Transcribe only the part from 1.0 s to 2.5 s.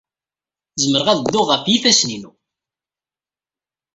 ad dduɣ ɣef yifassen-inu.